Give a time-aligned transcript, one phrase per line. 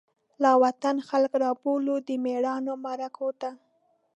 [0.43, 3.49] لاوطن خلک رابولی، دمیړانومعرکوته